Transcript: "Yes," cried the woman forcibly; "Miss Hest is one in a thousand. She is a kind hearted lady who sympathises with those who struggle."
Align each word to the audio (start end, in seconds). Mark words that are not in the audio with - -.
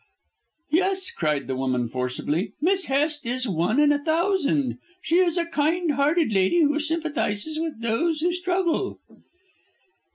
"Yes," 0.71 1.11
cried 1.11 1.45
the 1.45 1.55
woman 1.55 1.87
forcibly; 1.87 2.53
"Miss 2.59 2.85
Hest 2.85 3.23
is 3.23 3.47
one 3.47 3.79
in 3.79 3.91
a 3.91 4.03
thousand. 4.03 4.79
She 5.03 5.17
is 5.19 5.37
a 5.37 5.45
kind 5.45 5.91
hearted 5.91 6.31
lady 6.31 6.61
who 6.63 6.79
sympathises 6.79 7.59
with 7.59 7.81
those 7.81 8.21
who 8.21 8.31
struggle." 8.31 8.97